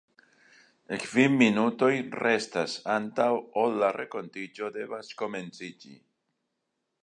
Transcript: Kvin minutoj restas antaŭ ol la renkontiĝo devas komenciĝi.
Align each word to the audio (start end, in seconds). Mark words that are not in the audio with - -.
Kvin 1.03 1.35
minutoj 1.41 1.89
restas 2.23 2.75
antaŭ 2.95 3.29
ol 3.65 3.79
la 3.85 3.93
renkontiĝo 4.01 4.73
devas 4.81 5.15
komenciĝi. 5.23 5.97